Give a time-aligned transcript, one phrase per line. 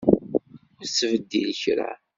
[0.77, 1.89] Ur ttbeddil kra.